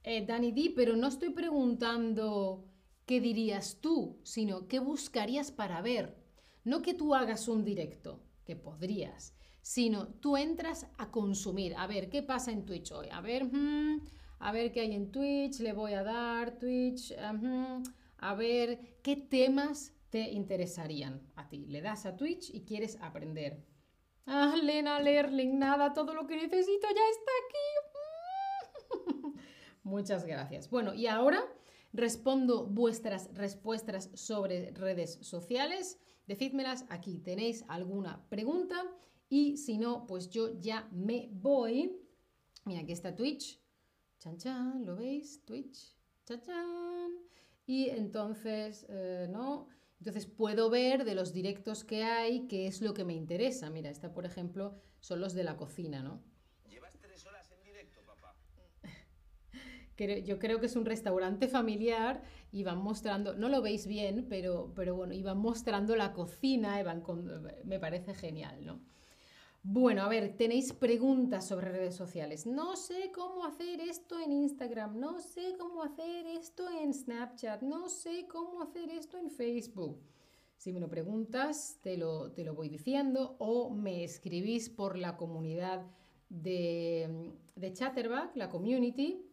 Eh, 0.02 0.24
Dani 0.24 0.52
D, 0.52 0.72
pero 0.76 0.94
no 0.96 1.08
estoy 1.08 1.30
preguntando 1.30 2.64
qué 3.06 3.20
dirías 3.20 3.78
tú, 3.80 4.20
sino 4.22 4.68
qué 4.68 4.78
buscarías 4.78 5.50
para 5.50 5.80
ver. 5.82 6.16
No 6.64 6.82
que 6.82 6.94
tú 6.94 7.14
hagas 7.14 7.48
un 7.48 7.64
directo, 7.64 8.22
que 8.44 8.56
podrías, 8.56 9.34
sino 9.62 10.08
tú 10.08 10.36
entras 10.36 10.86
a 10.98 11.10
consumir. 11.10 11.74
A 11.76 11.86
ver, 11.86 12.08
¿qué 12.08 12.22
pasa 12.22 12.52
en 12.52 12.66
Twitch 12.66 12.92
hoy? 12.92 13.08
A 13.10 13.20
ver, 13.20 13.44
hmm, 13.46 14.00
a 14.38 14.52
ver 14.52 14.72
qué 14.72 14.80
hay 14.80 14.94
en 14.94 15.10
Twitch, 15.10 15.60
le 15.60 15.72
voy 15.72 15.94
a 15.94 16.02
dar 16.02 16.58
Twitch, 16.58 17.14
a 18.18 18.34
ver 18.34 18.98
qué 19.02 19.16
temas 19.16 19.94
te 20.10 20.30
interesarían 20.30 21.20
a 21.36 21.48
ti. 21.48 21.66
Le 21.66 21.80
das 21.80 22.06
a 22.06 22.16
Twitch 22.16 22.50
y 22.54 22.64
quieres 22.64 22.98
aprender. 23.00 23.64
Ah, 24.26 24.56
Lena 24.60 25.00
Lerling, 25.00 25.58
nada, 25.58 25.92
todo 25.92 26.14
lo 26.14 26.26
que 26.26 26.36
necesito 26.36 26.86
ya 26.88 27.02
está 27.10 27.32
aquí. 29.02 29.34
Muchas 29.82 30.24
gracias. 30.24 30.68
Bueno, 30.68 30.94
y 30.94 31.06
ahora 31.06 31.44
respondo 31.92 32.66
vuestras 32.66 33.32
respuestas 33.34 34.10
sobre 34.14 34.72
redes 34.72 35.18
sociales. 35.22 35.98
Decídmelas 36.26 36.86
aquí. 36.88 37.18
¿Tenéis 37.18 37.64
alguna 37.68 38.28
pregunta? 38.28 38.82
Y 39.28 39.56
si 39.56 39.78
no, 39.78 40.06
pues 40.06 40.28
yo 40.28 40.58
ya 40.60 40.88
me 40.92 41.28
voy. 41.32 42.00
Mira, 42.64 42.80
aquí 42.80 42.92
está 42.92 43.14
Twitch. 43.14 43.60
Chan, 44.26 44.38
chan, 44.38 44.84
¿lo 44.84 44.96
veis? 44.96 45.44
Twitch. 45.44 45.94
Chan, 46.24 46.40
chan. 46.40 47.12
Y 47.64 47.90
entonces, 47.90 48.84
eh, 48.88 49.28
no. 49.30 49.68
Entonces 50.00 50.26
puedo 50.26 50.68
ver 50.68 51.04
de 51.04 51.14
los 51.14 51.32
directos 51.32 51.84
que 51.84 52.02
hay 52.02 52.48
qué 52.48 52.66
es 52.66 52.82
lo 52.82 52.92
que 52.92 53.04
me 53.04 53.14
interesa. 53.14 53.70
Mira, 53.70 53.88
esta 53.88 54.12
por 54.12 54.26
ejemplo 54.26 54.74
son 54.98 55.20
los 55.20 55.32
de 55.32 55.44
la 55.44 55.56
cocina, 55.56 56.02
¿no? 56.02 56.24
Llevas 56.68 56.98
tres 57.00 57.24
horas 57.24 57.52
en 57.52 57.62
directo, 57.62 58.00
papá. 58.04 58.34
Yo 60.24 60.40
creo 60.40 60.58
que 60.58 60.66
es 60.66 60.74
un 60.74 60.86
restaurante 60.86 61.46
familiar 61.46 62.24
y 62.50 62.64
van 62.64 62.78
mostrando, 62.78 63.36
no 63.36 63.48
lo 63.48 63.62
veis 63.62 63.86
bien, 63.86 64.26
pero, 64.28 64.72
pero 64.74 64.96
bueno, 64.96 65.14
iban 65.14 65.38
mostrando 65.38 65.94
la 65.94 66.12
cocina, 66.12 66.80
y 66.80 66.82
van 66.82 67.04
me 67.64 67.78
parece 67.78 68.12
genial, 68.12 68.66
¿no? 68.66 68.80
Bueno, 69.68 70.02
a 70.02 70.08
ver, 70.08 70.36
tenéis 70.36 70.72
preguntas 70.72 71.48
sobre 71.48 71.72
redes 71.72 71.96
sociales. 71.96 72.46
No 72.46 72.76
sé 72.76 73.10
cómo 73.12 73.44
hacer 73.44 73.80
esto 73.80 74.20
en 74.20 74.30
Instagram, 74.30 75.00
no 75.00 75.18
sé 75.18 75.56
cómo 75.58 75.82
hacer 75.82 76.24
esto 76.24 76.70
en 76.70 76.94
Snapchat, 76.94 77.62
no 77.62 77.88
sé 77.88 78.28
cómo 78.28 78.62
hacer 78.62 78.90
esto 78.90 79.18
en 79.18 79.28
Facebook. 79.28 80.00
Si 80.56 80.72
me 80.72 80.78
lo 80.78 80.88
preguntas, 80.88 81.80
te 81.82 81.96
lo, 81.96 82.30
te 82.30 82.44
lo 82.44 82.54
voy 82.54 82.68
diciendo 82.68 83.34
o 83.40 83.70
me 83.70 84.04
escribís 84.04 84.70
por 84.70 84.96
la 84.96 85.16
comunidad 85.16 85.84
de, 86.28 87.34
de 87.56 87.72
Chatterback, 87.72 88.36
la 88.36 88.48
community, 88.48 89.26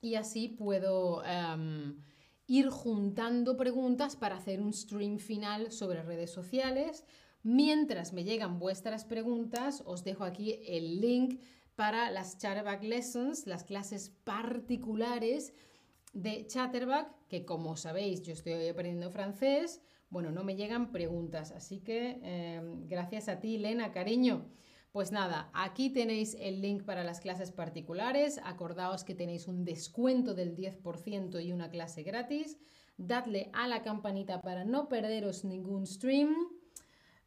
y 0.00 0.14
así 0.14 0.46
puedo 0.50 1.24
em, 1.24 2.00
ir 2.46 2.68
juntando 2.68 3.56
preguntas 3.56 4.14
para 4.14 4.36
hacer 4.36 4.60
un 4.60 4.72
stream 4.72 5.18
final 5.18 5.72
sobre 5.72 6.04
redes 6.04 6.30
sociales 6.30 7.04
Mientras 7.44 8.14
me 8.14 8.24
llegan 8.24 8.58
vuestras 8.58 9.04
preguntas, 9.04 9.82
os 9.84 10.02
dejo 10.02 10.24
aquí 10.24 10.62
el 10.66 11.02
link 11.02 11.42
para 11.76 12.10
las 12.10 12.38
Chatterback 12.38 12.82
Lessons, 12.82 13.46
las 13.46 13.64
clases 13.64 14.08
particulares 14.24 15.52
de 16.14 16.46
Chatterback, 16.46 17.12
que 17.28 17.44
como 17.44 17.76
sabéis 17.76 18.22
yo 18.22 18.32
estoy 18.32 18.66
aprendiendo 18.68 19.10
francés, 19.10 19.82
bueno, 20.08 20.32
no 20.32 20.42
me 20.42 20.56
llegan 20.56 20.90
preguntas, 20.90 21.50
así 21.50 21.80
que 21.80 22.18
em, 22.22 22.88
gracias 22.88 23.28
a 23.28 23.40
ti, 23.40 23.58
Lena, 23.58 23.92
cariño. 23.92 24.48
Pues 24.90 25.12
nada, 25.12 25.50
aquí 25.52 25.90
tenéis 25.90 26.38
el 26.40 26.62
link 26.62 26.84
para 26.84 27.04
las 27.04 27.20
clases 27.20 27.52
particulares, 27.52 28.40
acordaos 28.42 29.04
que 29.04 29.14
tenéis 29.14 29.48
un 29.48 29.66
descuento 29.66 30.32
del 30.32 30.56
10% 30.56 31.44
y 31.44 31.52
una 31.52 31.68
clase 31.68 32.04
gratis, 32.04 32.56
dadle 32.96 33.50
a 33.52 33.68
la 33.68 33.82
campanita 33.82 34.40
para 34.40 34.64
no 34.64 34.88
perderos 34.88 35.44
ningún 35.44 35.86
stream. 35.86 36.34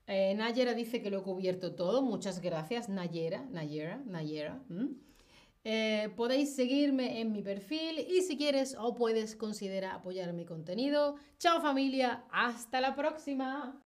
Eh, 0.08 0.34
Nayera 0.36 0.74
dice 0.74 1.02
que 1.02 1.12
lo 1.12 1.20
he 1.20 1.24
cubierto 1.24 1.76
todo. 1.76 2.02
Muchas 2.02 2.42
gracias, 2.42 2.88
Nayera, 2.88 3.46
Nayera, 3.52 4.02
Nayera. 4.06 4.64
Eh, 5.66 6.10
podéis 6.16 6.56
seguirme 6.56 7.20
en 7.20 7.34
mi 7.34 7.42
perfil 7.42 8.00
y 8.00 8.22
si 8.22 8.38
quieres 8.38 8.76
o 8.80 8.96
puedes 8.96 9.36
considerar 9.36 9.96
apoyar 9.96 10.32
mi 10.32 10.46
contenido. 10.46 11.16
Chao 11.40 11.62
familia, 11.62 12.24
hasta 12.32 12.80
la 12.80 12.96
próxima. 12.96 13.84